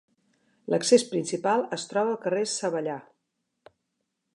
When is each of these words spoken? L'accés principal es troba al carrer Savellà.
L'accés 0.73 1.05
principal 1.11 1.67
es 1.79 1.87
troba 1.93 2.13
al 2.15 2.21
carrer 2.27 2.43
Savellà. 2.57 2.97